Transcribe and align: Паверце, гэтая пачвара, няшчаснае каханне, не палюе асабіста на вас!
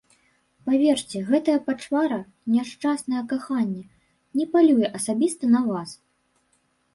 Паверце, 0.67 1.19
гэтая 1.27 1.57
пачвара, 1.67 2.17
няшчаснае 2.53 3.21
каханне, 3.35 3.83
не 4.41 4.45
палюе 4.55 4.87
асабіста 5.01 5.53
на 5.59 5.63
вас! 5.69 5.89